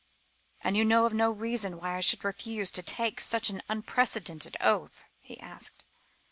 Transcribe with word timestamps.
"You 0.65 0.83
know 0.83 1.05
of 1.05 1.13
no 1.13 1.29
reason 1.29 1.79
why 1.79 1.95
I 1.95 1.99
should 1.99 2.23
refuse 2.25 2.71
to 2.71 2.81
take 2.81 3.19
such 3.19 3.51
an 3.51 3.61
unprecedented 3.69 4.57
oath?" 4.59 5.05
he 5.19 5.39
asked. 5.39 5.85